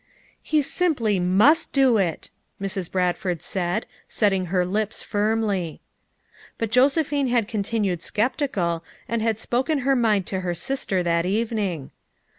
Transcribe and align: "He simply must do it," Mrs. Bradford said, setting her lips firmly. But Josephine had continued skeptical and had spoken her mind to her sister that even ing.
"He 0.41 0.63
simply 0.63 1.19
must 1.19 1.71
do 1.73 1.97
it," 1.99 2.31
Mrs. 2.59 2.91
Bradford 2.91 3.43
said, 3.43 3.85
setting 4.07 4.47
her 4.47 4.65
lips 4.65 5.03
firmly. 5.03 5.79
But 6.57 6.71
Josephine 6.71 7.27
had 7.27 7.47
continued 7.47 8.01
skeptical 8.01 8.83
and 9.07 9.21
had 9.21 9.37
spoken 9.37 9.77
her 9.85 9.95
mind 9.95 10.25
to 10.25 10.39
her 10.39 10.55
sister 10.55 11.03
that 11.03 11.27
even 11.27 11.59
ing. 11.59 11.91